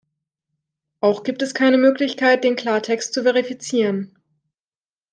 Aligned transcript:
Auch 0.99 1.21
gibt 1.21 1.43
es 1.43 1.53
keine 1.53 1.77
Möglichkeit, 1.77 2.43
den 2.43 2.55
Klartext 2.55 3.13
zu 3.13 3.21
verifizieren. 3.21 4.17